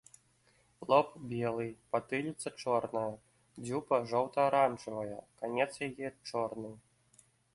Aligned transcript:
Лоб 0.91 1.09
белы, 1.33 1.65
патыліца 1.95 2.53
чорная, 2.63 3.11
дзюба 3.67 3.95
жоўта-аранжавая, 4.11 5.19
канец 5.43 5.71
яе 5.91 6.07
чорны. 6.31 6.71